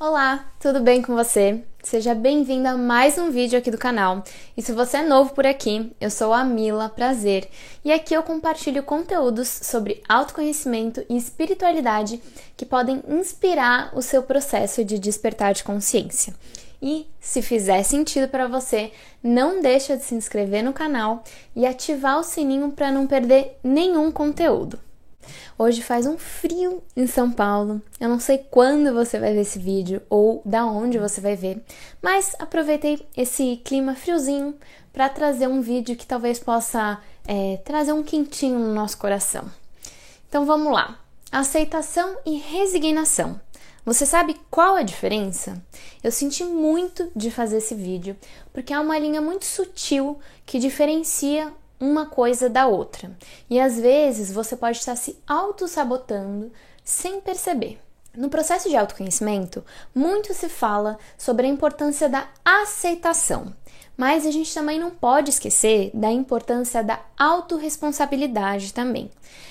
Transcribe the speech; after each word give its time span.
Olá, 0.00 0.46
tudo 0.60 0.78
bem 0.78 1.02
com 1.02 1.12
você? 1.12 1.64
Seja 1.82 2.14
bem-vindo 2.14 2.68
a 2.68 2.76
mais 2.76 3.18
um 3.18 3.32
vídeo 3.32 3.58
aqui 3.58 3.68
do 3.68 3.76
canal. 3.76 4.22
E 4.56 4.62
se 4.62 4.70
você 4.70 4.98
é 4.98 5.02
novo 5.02 5.34
por 5.34 5.44
aqui, 5.44 5.92
eu 6.00 6.08
sou 6.08 6.32
a 6.32 6.44
Mila 6.44 6.88
Prazer 6.88 7.48
e 7.84 7.90
aqui 7.90 8.14
eu 8.14 8.22
compartilho 8.22 8.84
conteúdos 8.84 9.48
sobre 9.48 10.00
autoconhecimento 10.08 11.04
e 11.10 11.16
espiritualidade 11.16 12.22
que 12.56 12.64
podem 12.64 13.02
inspirar 13.08 13.90
o 13.92 14.00
seu 14.00 14.22
processo 14.22 14.84
de 14.84 15.00
despertar 15.00 15.52
de 15.52 15.64
consciência. 15.64 16.32
E 16.80 17.08
se 17.18 17.42
fizer 17.42 17.82
sentido 17.82 18.28
para 18.28 18.46
você, 18.46 18.92
não 19.20 19.60
deixa 19.60 19.96
de 19.96 20.04
se 20.04 20.14
inscrever 20.14 20.62
no 20.62 20.72
canal 20.72 21.24
e 21.56 21.66
ativar 21.66 22.20
o 22.20 22.22
sininho 22.22 22.70
para 22.70 22.92
não 22.92 23.04
perder 23.04 23.58
nenhum 23.64 24.12
conteúdo. 24.12 24.78
Hoje 25.58 25.82
faz 25.82 26.06
um 26.06 26.16
frio 26.16 26.82
em 26.96 27.06
São 27.06 27.30
Paulo. 27.30 27.82
Eu 28.00 28.08
não 28.08 28.20
sei 28.20 28.38
quando 28.38 28.92
você 28.92 29.18
vai 29.18 29.32
ver 29.32 29.40
esse 29.40 29.58
vídeo 29.58 30.02
ou 30.08 30.42
da 30.44 30.64
onde 30.64 30.98
você 30.98 31.20
vai 31.20 31.36
ver, 31.36 31.62
mas 32.02 32.34
aproveitei 32.38 33.06
esse 33.16 33.60
clima 33.64 33.94
friozinho 33.94 34.54
para 34.92 35.08
trazer 35.08 35.46
um 35.46 35.60
vídeo 35.60 35.96
que 35.96 36.06
talvez 36.06 36.38
possa 36.38 37.00
é, 37.26 37.58
trazer 37.64 37.92
um 37.92 38.02
quentinho 38.02 38.58
no 38.58 38.74
nosso 38.74 38.98
coração. 38.98 39.44
Então 40.28 40.44
vamos 40.44 40.72
lá. 40.72 40.98
Aceitação 41.30 42.16
e 42.24 42.36
resignação. 42.36 43.40
Você 43.84 44.04
sabe 44.04 44.36
qual 44.50 44.76
a 44.76 44.82
diferença? 44.82 45.62
Eu 46.04 46.12
senti 46.12 46.44
muito 46.44 47.10
de 47.16 47.30
fazer 47.30 47.56
esse 47.56 47.74
vídeo 47.74 48.16
porque 48.52 48.72
há 48.72 48.80
uma 48.80 48.98
linha 48.98 49.20
muito 49.20 49.46
sutil 49.46 50.18
que 50.44 50.58
diferencia 50.58 51.52
uma 51.80 52.06
coisa 52.06 52.48
da 52.48 52.66
outra. 52.66 53.16
E 53.48 53.60
às 53.60 53.78
vezes 53.78 54.32
você 54.32 54.56
pode 54.56 54.78
estar 54.78 54.96
se 54.96 55.18
auto-sabotando 55.26 56.52
sem 56.84 57.20
perceber. 57.20 57.80
No 58.16 58.28
processo 58.28 58.68
de 58.68 58.76
autoconhecimento, 58.76 59.64
muito 59.94 60.34
se 60.34 60.48
fala 60.48 60.98
sobre 61.16 61.46
a 61.46 61.50
importância 61.50 62.08
da 62.08 62.26
aceitação, 62.44 63.54
mas 63.98 64.24
a 64.24 64.30
gente 64.30 64.54
também 64.54 64.78
não 64.78 64.90
pode 64.90 65.30
esquecer 65.30 65.90
da 65.92 66.08
importância 66.08 66.84
da 66.84 67.00
autorresponsabilidade 67.18 68.72
também. 68.72 69.10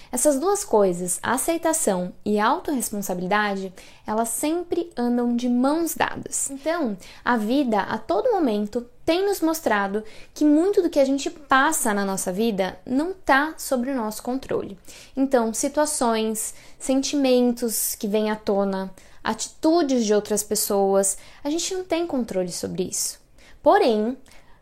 Essas 0.09 0.39
duas 0.39 0.63
coisas, 0.63 1.19
aceitação 1.21 2.13
e 2.23 2.39
autorresponsabilidade, 2.39 3.73
elas 4.05 4.29
sempre 4.29 4.89
andam 4.95 5.35
de 5.35 5.49
mãos 5.49 5.93
dadas. 5.93 6.49
Então, 6.49 6.95
a 7.25 7.35
vida 7.35 7.81
a 7.81 7.97
todo 7.97 8.31
momento 8.31 8.85
tem 9.05 9.25
nos 9.25 9.41
mostrado 9.41 10.01
que 10.33 10.45
muito 10.45 10.81
do 10.81 10.89
que 10.89 10.99
a 10.99 11.05
gente 11.05 11.29
passa 11.29 11.93
na 11.93 12.05
nossa 12.05 12.31
vida 12.31 12.79
não 12.85 13.11
está 13.11 13.53
sobre 13.57 13.91
o 13.91 13.95
nosso 13.95 14.23
controle. 14.23 14.77
Então, 15.15 15.53
situações, 15.53 16.53
sentimentos 16.79 17.95
que 17.95 18.07
vêm 18.07 18.31
à 18.31 18.35
tona, 18.37 18.93
atitudes 19.21 20.05
de 20.05 20.13
outras 20.13 20.41
pessoas, 20.41 21.17
a 21.43 21.49
gente 21.49 21.73
não 21.73 21.83
tem 21.83 22.07
controle 22.07 22.51
sobre 22.51 22.83
isso. 22.83 23.19
Porém, 23.61 24.17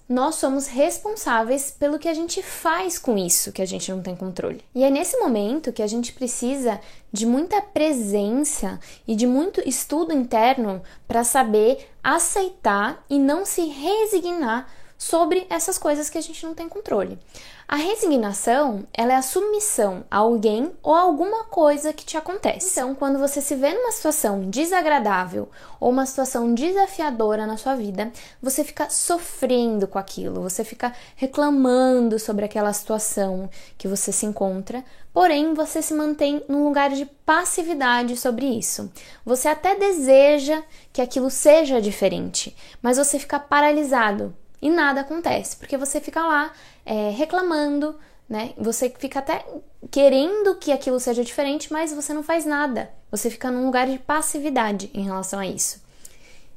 nós 0.07 0.35
somos 0.35 0.67
responsáveis 0.67 1.71
pelo 1.71 1.97
que 1.97 2.07
a 2.07 2.13
gente 2.13 2.41
faz 2.43 2.99
com 2.99 3.17
isso 3.17 3.51
que 3.51 3.61
a 3.61 3.65
gente 3.65 3.91
não 3.91 4.01
tem 4.01 4.15
controle. 4.15 4.63
E 4.73 4.83
é 4.83 4.89
nesse 4.89 5.17
momento 5.17 5.73
que 5.73 5.81
a 5.81 5.87
gente 5.87 6.13
precisa 6.13 6.79
de 7.11 7.25
muita 7.25 7.61
presença 7.61 8.79
e 9.07 9.15
de 9.15 9.25
muito 9.25 9.67
estudo 9.67 10.13
interno 10.13 10.81
para 11.07 11.23
saber 11.23 11.89
aceitar 12.03 13.03
e 13.09 13.17
não 13.17 13.45
se 13.45 13.65
resignar 13.65 14.67
sobre 14.97 15.45
essas 15.49 15.77
coisas 15.77 16.09
que 16.09 16.17
a 16.17 16.21
gente 16.21 16.45
não 16.45 16.53
tem 16.53 16.69
controle. 16.69 17.19
A 17.67 17.77
resignação, 17.77 18.85
ela 18.93 19.13
é 19.13 19.15
a 19.15 19.23
submissão 19.23 20.05
a 20.09 20.17
alguém 20.17 20.71
ou 20.83 20.93
a 20.93 21.01
alguma 21.01 21.45
coisa 21.45 21.91
que 21.91 22.05
te 22.05 22.15
acontece. 22.15 22.69
Então, 22.71 22.93
quando 22.93 23.17
você 23.17 23.41
se 23.41 23.55
vê 23.55 23.73
numa 23.73 23.91
situação 23.91 24.41
desagradável 24.49 25.49
ou 25.79 25.89
uma 25.89 26.05
situação 26.05 26.53
desafiadora 26.53 27.47
na 27.47 27.57
sua 27.57 27.75
vida, 27.75 28.11
você 28.39 28.63
fica 28.63 28.87
sofrendo 28.91 29.87
com 29.87 29.97
aquilo, 29.97 30.43
você 30.43 30.63
fica 30.63 30.93
reclamando 31.15 32.19
sobre 32.19 32.45
aquela 32.45 32.71
situação 32.71 33.49
que 33.79 33.87
você 33.87 34.11
se 34.11 34.27
encontra, 34.27 34.85
porém 35.11 35.55
você 35.55 35.81
se 35.81 35.93
mantém 35.95 36.43
num 36.47 36.65
lugar 36.65 36.91
de 36.91 37.05
passividade 37.25 38.15
sobre 38.15 38.45
isso. 38.45 38.91
Você 39.25 39.47
até 39.47 39.73
deseja 39.75 40.61
que 40.93 41.01
aquilo 41.01 41.31
seja 41.31 41.81
diferente, 41.81 42.55
mas 42.79 42.97
você 42.97 43.17
fica 43.17 43.39
paralisado 43.39 44.35
e 44.65 44.69
nada 44.71 45.01
acontece, 45.01 45.55
porque 45.57 45.77
você 45.77 46.01
fica 46.01 46.25
lá 46.25 46.51
é, 46.83 47.11
reclamando, 47.11 47.95
né? 48.27 48.51
Você 48.57 48.89
fica 48.89 49.19
até 49.19 49.45
querendo 49.91 50.55
que 50.55 50.71
aquilo 50.71 50.99
seja 50.99 51.23
diferente, 51.23 51.71
mas 51.71 51.93
você 51.93 52.15
não 52.15 52.23
faz 52.23 52.47
nada. 52.47 52.91
Você 53.11 53.29
fica 53.29 53.51
num 53.51 53.67
lugar 53.67 53.85
de 53.85 53.99
passividade 53.99 54.89
em 54.91 55.03
relação 55.03 55.37
a 55.37 55.45
isso. 55.45 55.83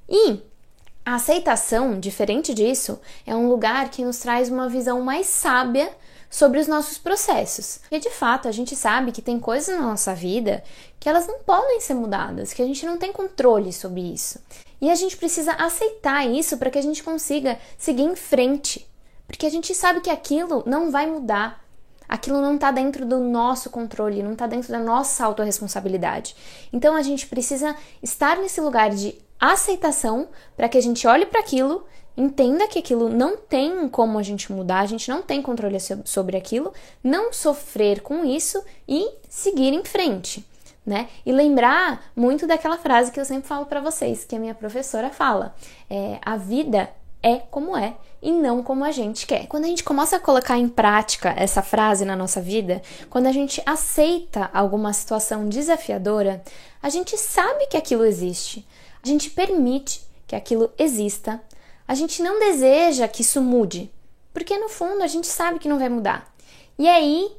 E 0.09 0.41
a 1.05 1.17
aceitação, 1.17 2.01
diferente 2.01 2.55
disso, 2.55 2.99
é 3.27 3.37
um 3.37 3.47
lugar 3.47 3.91
que 3.91 4.03
nos 4.03 4.19
traz 4.21 4.49
uma 4.49 4.71
visão 4.71 5.03
mais 5.03 5.27
sábia 5.27 5.95
sobre 6.31 6.61
os 6.61 6.67
nossos 6.67 6.99
processos. 6.99 7.81
E 7.91 7.99
de 7.99 8.11
fato, 8.11 8.49
a 8.49 8.53
gente 8.53 8.77
sabe 8.77 9.13
que 9.13 9.23
tem 9.23 9.41
coisas 9.41 9.75
na 9.75 9.83
nossa 9.83 10.15
vida 10.15 10.63
que 11.01 11.09
elas 11.09 11.27
não 11.27 11.39
podem 11.41 11.81
ser 11.81 11.95
mudadas, 11.95 12.53
que 12.53 12.63
a 12.63 12.67
gente 12.67 12.85
não 12.85 12.99
tem 12.99 13.13
controle 13.13 13.73
sobre 13.73 14.01
isso. 14.01 14.39
E 14.81 14.91
a 14.91 14.95
gente 14.95 15.17
precisa 15.17 15.53
aceitar 15.53 16.27
isso 16.27 16.57
para 16.57 16.71
que 16.71 16.79
a 16.79 16.83
gente 16.83 17.03
consiga 17.03 17.59
seguir 17.77 18.03
em 18.03 18.15
frente. 18.15 18.89
Porque 19.27 19.47
a 19.47 19.51
gente 19.51 19.75
sabe 19.75 20.01
que 20.01 20.11
aquilo 20.11 20.63
não 20.67 20.91
vai 20.91 21.07
mudar. 21.07 21.63
Aquilo 22.09 22.41
não 22.41 22.55
está 22.55 22.71
dentro 22.71 23.05
do 23.05 23.19
nosso 23.19 23.69
controle, 23.69 24.23
não 24.23 24.33
está 24.33 24.47
dentro 24.47 24.73
da 24.73 24.79
nossa 24.79 25.25
autorresponsabilidade. 25.27 26.35
Então 26.73 26.97
a 26.97 27.03
gente 27.03 27.27
precisa 27.27 27.77
estar 28.03 28.39
nesse 28.39 28.61
lugar 28.61 28.91
de 28.91 29.15
aceitação 29.39 30.29
para 30.57 30.69
que 30.69 30.79
a 30.79 30.81
gente 30.81 31.07
olhe 31.07 31.27
para 31.27 31.41
aquilo, 31.41 31.85
entenda 32.19 32.67
que 32.67 32.81
aquilo 32.81 33.09
não 33.09 33.37
tem 33.37 33.89
como 33.89 34.19
a 34.19 34.23
gente 34.23 34.53
mudar, 34.53 34.81
a 34.81 34.87
gente 34.87 35.09
não 35.09 35.23
tem 35.23 35.41
controle 35.41 35.79
sobre 36.05 36.37
aquilo, 36.37 36.73
não 37.03 37.33
sofrer 37.33 38.03
com 38.03 38.25
isso 38.25 38.63
e 38.87 39.09
seguir 39.29 39.73
em 39.73 39.85
frente 39.85 40.45
né? 40.89 41.07
E 41.27 41.31
lembrar 41.31 42.11
muito 42.17 42.47
daquela 42.47 42.79
frase 42.79 43.13
que 43.13 43.21
eu 43.21 43.25
sempre 43.25 43.47
falo 43.47 43.67
para 43.67 43.79
vocês, 43.79 44.25
que 44.25 44.35
a 44.35 44.39
minha 44.39 44.55
professora 44.55 45.11
fala: 45.11 45.55
é, 45.91 46.19
a 46.23 46.39
vida 46.39 46.89
é 47.23 47.37
como 47.51 47.77
é 47.77 47.95
e 48.23 48.33
não 48.33 48.63
como 48.63 48.85
a 48.85 48.91
gente 48.91 49.27
quer. 49.27 49.47
Quando 49.47 49.65
a 49.65 49.69
gente 49.69 49.85
começa 49.85 50.17
a 50.17 50.21
colocar 50.21 50.57
em 50.57 50.69
prática 50.69 51.35
essa 51.37 51.61
frase 51.61 52.07
na 52.07 52.17
nossa 52.17 52.41
vida, 52.41 52.81
quando 53.11 53.27
a 53.27 53.33
gente 53.33 53.63
aceita 53.67 54.49
alguma 54.53 54.93
situação 54.95 55.47
desafiadora, 55.47 56.43
a 56.83 56.89
gente 56.89 57.19
sabe 57.19 57.67
que 57.67 57.77
aquilo 57.77 58.05
existe, 58.05 58.67
a 59.03 59.07
gente 59.07 59.29
permite 59.31 60.03
que 60.27 60.35
aquilo 60.35 60.71
exista, 60.79 61.41
a 61.89 61.95
gente 61.95 62.23
não 62.23 62.39
deseja 62.39 63.09
que 63.09 63.23
isso 63.23 63.41
mude, 63.41 63.91
porque 64.33 64.57
no 64.59 64.69
fundo 64.69 65.03
a 65.03 65.09
gente 65.09 65.27
sabe 65.27 65.59
que 65.59 65.69
não 65.69 65.79
vai 65.79 65.89
mudar. 65.89 66.33
E 66.79 66.87
aí 66.87 67.33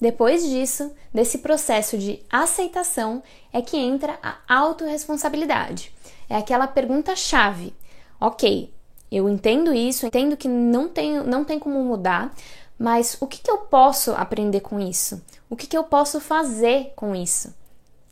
depois 0.00 0.46
disso, 0.46 0.92
desse 1.12 1.38
processo 1.38 1.96
de 1.96 2.20
aceitação, 2.30 3.22
é 3.52 3.62
que 3.62 3.76
entra 3.76 4.18
a 4.22 4.36
autorresponsabilidade. 4.54 5.94
É 6.28 6.36
aquela 6.36 6.66
pergunta-chave. 6.66 7.74
Ok, 8.20 8.72
eu 9.10 9.28
entendo 9.28 9.72
isso, 9.72 10.06
entendo 10.06 10.36
que 10.36 10.48
não 10.48 10.88
tem, 10.88 11.22
não 11.22 11.44
tem 11.44 11.58
como 11.58 11.82
mudar, 11.82 12.34
mas 12.78 13.16
o 13.20 13.26
que, 13.26 13.40
que 13.40 13.50
eu 13.50 13.58
posso 13.58 14.12
aprender 14.12 14.60
com 14.60 14.80
isso? 14.80 15.22
O 15.48 15.56
que, 15.56 15.66
que 15.66 15.76
eu 15.76 15.84
posso 15.84 16.20
fazer 16.20 16.92
com 16.96 17.14
isso? 17.14 17.54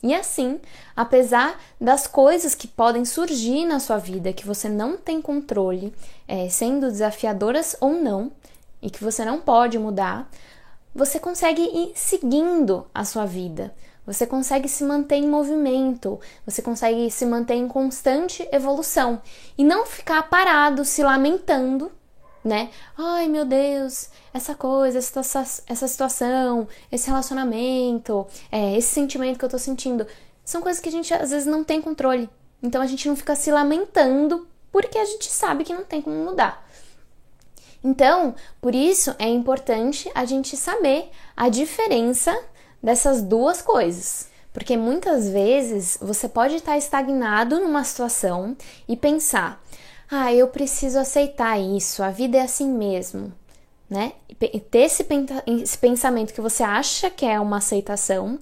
E 0.02 0.12
assim, 0.14 0.60
apesar 0.96 1.60
das 1.80 2.06
coisas 2.06 2.54
que 2.54 2.66
podem 2.66 3.04
surgir 3.04 3.64
na 3.64 3.78
sua 3.78 3.98
vida 3.98 4.32
que 4.32 4.46
você 4.46 4.68
não 4.68 4.96
tem 4.96 5.22
controle, 5.22 5.94
é, 6.26 6.48
sendo 6.48 6.90
desafiadoras 6.90 7.76
ou 7.80 7.92
não, 7.92 8.32
e 8.82 8.90
que 8.90 9.02
você 9.02 9.24
não 9.24 9.40
pode 9.40 9.78
mudar, 9.78 10.28
você 10.92 11.20
consegue 11.20 11.62
ir 11.62 11.92
seguindo 11.94 12.84
a 12.92 13.04
sua 13.04 13.24
vida. 13.24 13.72
Você 14.04 14.26
consegue 14.26 14.68
se 14.68 14.82
manter 14.82 15.16
em 15.16 15.28
movimento, 15.28 16.18
você 16.44 16.60
consegue 16.60 17.08
se 17.08 17.24
manter 17.24 17.54
em 17.54 17.68
constante 17.68 18.46
evolução 18.50 19.22
e 19.56 19.62
não 19.62 19.86
ficar 19.86 20.24
parado 20.24 20.84
se 20.84 21.04
lamentando, 21.04 21.92
né? 22.44 22.70
Ai 22.96 23.28
meu 23.28 23.44
Deus, 23.44 24.08
essa 24.32 24.54
coisa, 24.54 24.98
essa, 24.98 25.20
essa 25.66 25.88
situação, 25.88 26.66
esse 26.90 27.08
relacionamento, 27.08 28.26
é, 28.50 28.76
esse 28.76 28.88
sentimento 28.88 29.38
que 29.38 29.44
eu 29.44 29.48
tô 29.48 29.58
sentindo, 29.58 30.06
são 30.44 30.60
coisas 30.60 30.80
que 30.80 30.88
a 30.88 30.92
gente 30.92 31.12
às 31.14 31.30
vezes 31.30 31.46
não 31.46 31.62
tem 31.62 31.80
controle. 31.80 32.28
Então 32.62 32.80
a 32.80 32.86
gente 32.86 33.08
não 33.08 33.16
fica 33.16 33.34
se 33.34 33.50
lamentando 33.50 34.46
porque 34.70 34.98
a 34.98 35.04
gente 35.04 35.26
sabe 35.26 35.64
que 35.64 35.74
não 35.74 35.84
tem 35.84 36.00
como 36.00 36.16
mudar. 36.16 36.66
Então, 37.84 38.34
por 38.60 38.74
isso 38.74 39.14
é 39.18 39.28
importante 39.28 40.10
a 40.14 40.24
gente 40.24 40.56
saber 40.56 41.10
a 41.36 41.48
diferença 41.48 42.36
dessas 42.82 43.22
duas 43.22 43.60
coisas. 43.60 44.30
Porque 44.52 44.76
muitas 44.76 45.28
vezes 45.28 45.98
você 46.00 46.28
pode 46.28 46.56
estar 46.56 46.76
estagnado 46.76 47.58
numa 47.58 47.84
situação 47.84 48.56
e 48.86 48.96
pensar: 48.96 49.61
ah, 50.14 50.30
eu 50.30 50.46
preciso 50.46 50.98
aceitar 50.98 51.58
isso, 51.58 52.02
a 52.02 52.10
vida 52.10 52.36
é 52.36 52.42
assim 52.42 52.70
mesmo, 52.70 53.32
né? 53.88 54.12
E 54.28 54.60
ter 54.60 54.80
esse, 54.80 55.06
esse 55.46 55.78
pensamento 55.78 56.34
que 56.34 56.40
você 56.42 56.62
acha 56.62 57.08
que 57.08 57.24
é 57.24 57.40
uma 57.40 57.56
aceitação 57.56 58.38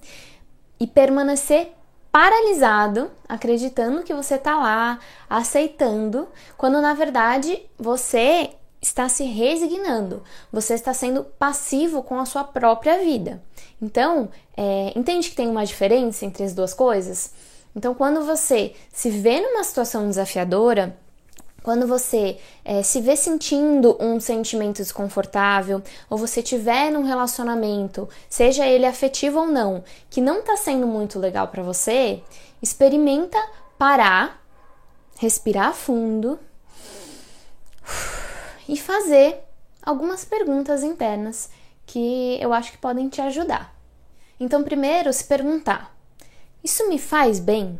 e 0.77 0.85
permanecer 0.85 1.71
paralisado, 2.11 3.09
acreditando 3.27 4.03
que 4.03 4.13
você 4.13 4.37
tá 4.37 4.57
lá, 4.57 4.99
aceitando, 5.29 6.27
quando 6.57 6.81
na 6.81 6.93
verdade 6.93 7.61
você 7.79 8.49
está 8.81 9.07
se 9.07 9.23
resignando, 9.23 10.23
você 10.51 10.73
está 10.73 10.93
sendo 10.93 11.23
passivo 11.23 12.03
com 12.03 12.19
a 12.19 12.25
sua 12.25 12.43
própria 12.43 12.99
vida. 12.99 13.41
Então, 13.81 14.27
é, 14.57 14.91
entende 14.93 15.29
que 15.29 15.37
tem 15.37 15.47
uma 15.47 15.65
diferença 15.65 16.25
entre 16.25 16.43
as 16.43 16.53
duas 16.53 16.73
coisas? 16.73 17.31
Então, 17.73 17.93
quando 17.93 18.25
você 18.25 18.75
se 18.91 19.09
vê 19.09 19.39
numa 19.39 19.63
situação 19.63 20.09
desafiadora, 20.09 20.97
quando 21.63 21.85
você 21.85 22.37
é, 22.65 22.81
se 22.81 23.01
vê 23.01 23.15
sentindo 23.15 23.95
um 23.99 24.19
sentimento 24.19 24.77
desconfortável, 24.77 25.81
ou 26.09 26.17
você 26.17 26.41
tiver 26.41 26.91
num 26.91 27.03
relacionamento, 27.03 28.09
seja 28.29 28.65
ele 28.65 28.85
afetivo 28.85 29.39
ou 29.39 29.47
não, 29.47 29.83
que 30.09 30.21
não 30.21 30.39
está 30.39 30.57
sendo 30.57 30.87
muito 30.87 31.19
legal 31.19 31.47
para 31.47 31.63
você, 31.63 32.21
experimenta 32.61 33.37
parar, 33.77 34.41
respirar 35.19 35.73
fundo 35.73 36.39
e 38.67 38.77
fazer 38.77 39.39
algumas 39.81 40.23
perguntas 40.25 40.83
internas 40.83 41.49
que 41.85 42.37
eu 42.41 42.53
acho 42.53 42.71
que 42.71 42.77
podem 42.77 43.09
te 43.09 43.21
ajudar. 43.21 43.75
Então, 44.39 44.63
primeiro, 44.63 45.11
se 45.13 45.23
perguntar: 45.25 45.95
isso 46.63 46.87
me 46.87 46.97
faz 46.97 47.39
bem? 47.39 47.79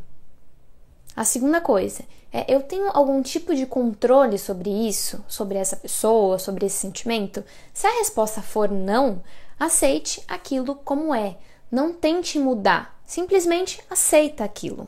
A 1.16 1.24
segunda 1.24 1.60
coisa 1.60 2.04
é: 2.32 2.46
eu 2.54 2.62
tenho 2.62 2.90
algum 2.94 3.22
tipo 3.22 3.54
de 3.54 3.66
controle 3.66 4.38
sobre 4.38 4.70
isso, 4.70 5.24
sobre 5.28 5.58
essa 5.58 5.76
pessoa, 5.76 6.40
sobre 6.40 6.66
esse 6.66 6.78
sentimento? 6.78 7.44
Se 7.74 7.86
a 7.88 7.98
resposta 8.00 8.42
for 8.42 8.70
não, 8.70 9.22
aceite 9.60 10.24
aquilo 10.28 10.76
como 10.76 11.14
é. 11.14 11.38
Não 11.70 11.94
tente 11.94 12.38
mudar, 12.38 13.00
simplesmente 13.06 13.82
aceita 13.90 14.44
aquilo. 14.44 14.88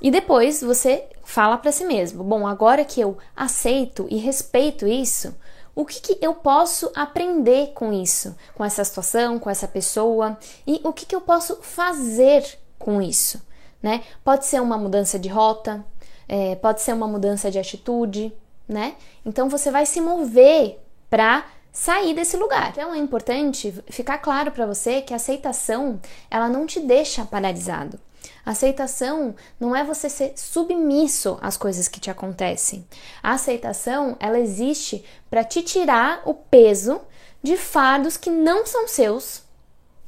E 0.00 0.10
depois 0.10 0.60
você 0.60 1.08
fala 1.22 1.56
para 1.56 1.72
si 1.72 1.84
mesmo: 1.84 2.22
bom, 2.24 2.46
agora 2.46 2.84
que 2.84 3.00
eu 3.00 3.18
aceito 3.36 4.06
e 4.10 4.16
respeito 4.16 4.86
isso, 4.86 5.34
o 5.74 5.84
que, 5.84 6.00
que, 6.00 6.18
eu 6.24 6.34
posso 6.34 6.90
aprender 6.94 7.72
com 7.72 7.92
isso, 7.92 8.36
com 8.54 8.64
essa 8.64 8.84
situação, 8.84 9.38
com 9.38 9.50
essa 9.50 9.66
pessoa 9.66 10.38
e 10.66 10.80
o 10.84 10.92
que, 10.92 11.04
que 11.04 11.16
eu 11.16 11.20
posso 11.20 11.56
fazer 11.62 12.44
com 12.78 13.02
isso, 13.02 13.40
né? 13.84 14.02
Pode 14.24 14.46
ser 14.46 14.62
uma 14.62 14.78
mudança 14.78 15.18
de 15.18 15.28
rota, 15.28 15.84
é, 16.26 16.54
pode 16.54 16.80
ser 16.80 16.94
uma 16.94 17.06
mudança 17.06 17.50
de 17.50 17.58
atitude, 17.58 18.32
né? 18.66 18.94
Então 19.26 19.46
você 19.46 19.70
vai 19.70 19.84
se 19.84 20.00
mover 20.00 20.80
para 21.10 21.44
sair 21.70 22.14
desse 22.14 22.34
lugar. 22.38 22.70
Então 22.70 22.94
é 22.94 22.96
importante 22.98 23.74
ficar 23.90 24.16
claro 24.16 24.50
para 24.50 24.64
você 24.64 25.02
que 25.02 25.12
a 25.12 25.16
aceitação 25.16 26.00
ela 26.30 26.48
não 26.48 26.64
te 26.64 26.80
deixa 26.80 27.26
paralisado. 27.26 28.00
Aceitação 28.46 29.34
não 29.60 29.76
é 29.76 29.84
você 29.84 30.08
ser 30.08 30.32
submisso 30.34 31.36
às 31.42 31.58
coisas 31.58 31.86
que 31.86 32.00
te 32.00 32.10
acontecem. 32.10 32.86
A 33.22 33.32
aceitação, 33.32 34.16
ela 34.18 34.40
existe 34.40 35.04
para 35.28 35.44
te 35.44 35.60
tirar 35.60 36.22
o 36.24 36.32
peso 36.32 37.02
de 37.42 37.58
fardos 37.58 38.16
que 38.16 38.30
não 38.30 38.64
são 38.64 38.88
seus, 38.88 39.42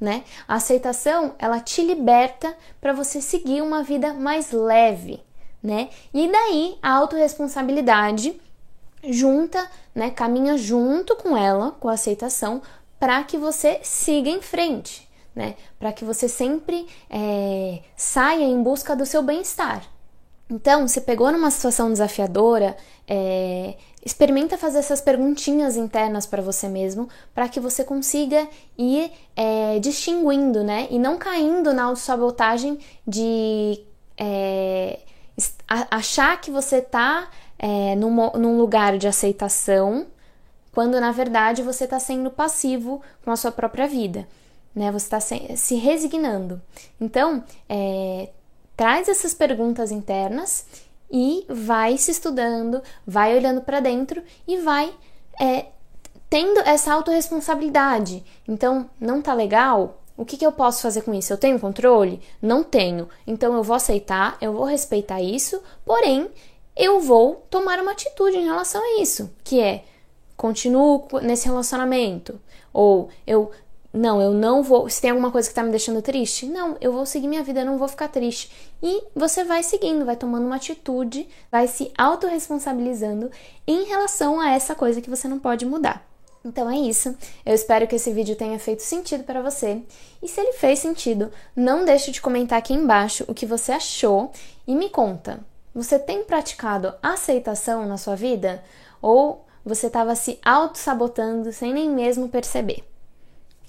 né? 0.01 0.25
A 0.47 0.57
aceitação, 0.57 1.35
ela 1.39 1.61
te 1.61 1.83
liberta 1.83 2.55
para 2.81 2.93
você 2.93 3.21
seguir 3.21 3.63
uma 3.63 3.83
vida 3.83 4.13
mais 4.13 4.53
leve, 4.53 5.23
né? 5.63 5.89
E 6.13 6.31
daí 6.31 6.79
a 6.83 6.93
autorresponsabilidade 6.93 8.41
junta, 9.09 9.71
né, 9.95 10.11
caminha 10.11 10.57
junto 10.57 11.15
com 11.17 11.37
ela, 11.37 11.73
com 11.73 11.89
a 11.89 11.93
aceitação, 11.93 12.61
para 12.99 13.23
que 13.25 13.37
você 13.37 13.81
siga 13.83 14.29
em 14.29 14.43
frente, 14.43 15.09
né? 15.35 15.55
Para 15.79 15.93
que 15.93 16.05
você 16.05 16.29
sempre 16.29 16.87
é, 17.11 17.81
saia 17.97 18.45
em 18.45 18.63
busca 18.63 18.97
do 18.97 19.07
seu 19.07 19.23
bem-estar. 19.23 19.83
Então, 20.49 20.87
se 20.87 21.01
pegou 21.01 21.33
numa 21.33 21.51
situação 21.51 21.91
desafiadora, 21.91 22.77
é, 23.07 23.75
experimenta 24.07 24.57
fazer 24.57 24.79
essas 24.79 25.01
perguntinhas 25.01 25.77
internas 25.77 26.27
para 26.27 26.41
você 26.41 26.69
mesmo, 26.69 27.09
para 27.35 27.49
que 27.49 27.59
você 27.59 27.83
consiga 27.83 28.47
ir 28.79 29.11
é, 29.35 29.81
distinguindo, 29.81 30.63
né? 30.63 30.87
E 30.93 30.97
não 30.97 31.19
caindo 31.19 31.75
na 31.75 31.83
autossabotagem 31.83 32.79
de 33.05 33.83
é, 34.17 35.01
achar 35.91 36.41
que 36.41 36.53
você 36.53 36.77
está 36.77 37.29
é, 37.59 37.97
num, 37.97 38.15
num 38.35 38.57
lugar 38.57 38.97
de 38.97 39.09
aceitação, 39.09 40.07
quando 40.71 41.01
na 41.01 41.11
verdade 41.11 41.61
você 41.63 41.83
está 41.83 41.99
sendo 41.99 42.31
passivo 42.31 43.03
com 43.25 43.33
a 43.33 43.37
sua 43.37 43.51
própria 43.51 43.89
vida, 43.89 44.29
né? 44.73 44.93
Você 44.93 45.07
está 45.07 45.19
se, 45.19 45.57
se, 45.57 45.75
resignando. 45.75 46.63
Então, 47.01 47.43
é, 47.69 48.29
traz 48.77 49.09
essas 49.09 49.35
perguntas 49.35 49.91
internas 49.91 50.65
e 51.11 51.47
vai 51.49 51.97
se 51.97 52.11
estudando, 52.11 52.83
vai 53.07 53.37
olhando 53.37 53.61
para 53.61 53.81
dentro 53.81 54.23
e 54.47 54.59
vai 54.59 54.93
é, 55.41 55.67
tendo 56.29 56.61
essa 56.61 56.93
autorresponsabilidade. 56.93 58.25
Então, 58.47 58.89
não 59.01 59.23
tá 59.23 59.33
legal? 59.35 60.03
O 60.17 60.25
que, 60.25 60.37
que 60.37 60.47
eu 60.47 60.53
posso 60.53 60.81
fazer 60.81 61.03
com 61.03 61.13
isso? 61.13 61.33
Eu 61.33 61.39
tenho 61.39 61.61
controle? 61.61 62.21
Não 62.41 62.65
tenho. 62.65 63.09
Então 63.27 63.55
eu 63.55 63.63
vou 63.63 63.77
aceitar, 63.77 64.39
eu 64.41 64.53
vou 64.53 64.65
respeitar 64.65 65.21
isso, 65.21 65.63
porém 65.85 66.31
eu 66.75 67.01
vou 67.01 67.47
tomar 67.51 67.79
uma 67.81 67.93
atitude 67.93 68.37
em 68.37 68.45
relação 68.45 68.83
a 68.83 69.03
isso, 69.03 69.31
que 69.45 69.61
é 69.61 69.85
continuo 70.37 71.07
nesse 71.23 71.47
relacionamento, 71.47 72.39
ou 72.73 73.09
eu 73.27 73.51
não, 73.97 74.21
eu 74.21 74.33
não 74.33 74.63
vou. 74.63 74.89
Se 74.91 75.01
tem 75.01 75.11
alguma 75.11 75.31
coisa 75.31 75.49
que 75.49 75.55
tá 75.55 75.63
me 75.63 75.71
deixando 75.71 76.03
triste, 76.03 76.45
não, 76.45 76.77
eu 76.83 76.93
vou 76.93 77.07
seguir 77.07 77.27
minha 77.29 77.43
vida, 77.43 77.61
eu 77.61 77.67
não 77.67 77.79
vou 77.79 77.89
ficar 77.89 78.09
triste. 78.09 78.51
E 78.83 79.03
você 79.15 79.43
vai 79.43 79.63
seguindo, 79.63 80.05
vai 80.05 80.17
tomando 80.17 80.45
uma 80.45 80.57
atitude, 80.57 81.27
vai 81.51 81.67
se 81.67 81.91
autorresponsabilizando 81.97 83.31
em 83.67 83.85
relação 83.85 84.39
a 84.39 84.51
essa 84.51 84.75
coisa 84.75 85.01
que 85.01 85.09
você 85.09 85.27
não 85.27 85.39
pode 85.39 85.65
mudar. 85.65 86.07
Então 86.45 86.71
é 86.71 86.77
isso. 86.77 87.17
Eu 87.45 87.55
espero 87.55 87.87
que 87.87 87.97
esse 87.97 88.13
vídeo 88.13 88.37
tenha 88.37 88.59
feito 88.59 88.83
sentido 88.83 89.25
para 89.25 89.41
você. 89.41 89.83
E 90.23 90.29
se 90.29 90.41
ele 90.41 90.53
fez 90.53 90.79
sentido, 90.79 91.33
não 91.57 91.85
deixe 91.85 92.11
de 92.11 92.21
comentar 92.21 92.59
aqui 92.59 92.75
embaixo 92.75 93.25
o 93.27 93.35
que 93.35 93.47
você 93.47 93.73
achou 93.73 94.31
e 94.67 94.75
me 94.75 94.91
conta. 94.91 95.41
Você 95.75 95.99
tem 95.99 96.23
praticado 96.23 96.93
aceitação 97.03 97.87
na 97.87 97.97
sua 97.97 98.15
vida 98.15 98.63
ou 99.01 99.47
você 99.65 99.87
estava 99.87 100.15
se 100.15 100.39
auto-sabotando 100.45 101.51
sem 101.51 101.73
nem 101.73 101.91
mesmo 101.91 102.29
perceber? 102.29 102.85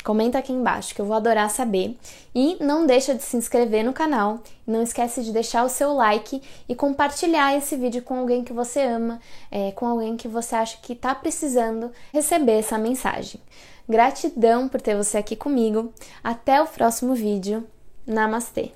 Comenta 0.07 0.39
aqui 0.39 0.53
embaixo 0.53 0.95
que 0.95 1.01
eu 1.01 1.05
vou 1.05 1.17
adorar 1.17 1.49
saber. 1.49 1.97
E 2.33 2.55
não 2.63 2.85
deixa 2.85 3.13
de 3.13 3.21
se 3.21 3.35
inscrever 3.35 3.83
no 3.83 3.91
canal. 3.91 4.39
Não 4.65 4.81
esquece 4.81 5.21
de 5.21 5.33
deixar 5.33 5.65
o 5.65 5.69
seu 5.69 5.91
like 5.91 6.41
e 6.69 6.73
compartilhar 6.73 7.57
esse 7.57 7.75
vídeo 7.75 8.01
com 8.01 8.19
alguém 8.19 8.41
que 8.41 8.53
você 8.53 8.83
ama, 8.83 9.19
é, 9.51 9.73
com 9.73 9.85
alguém 9.85 10.15
que 10.15 10.29
você 10.29 10.55
acha 10.55 10.77
que 10.81 10.93
está 10.93 11.13
precisando 11.13 11.91
receber 12.13 12.59
essa 12.59 12.77
mensagem. 12.77 13.41
Gratidão 13.89 14.69
por 14.69 14.79
ter 14.79 14.95
você 14.95 15.17
aqui 15.17 15.35
comigo. 15.35 15.91
Até 16.23 16.61
o 16.61 16.67
próximo 16.67 17.13
vídeo. 17.13 17.67
Namastê! 18.07 18.71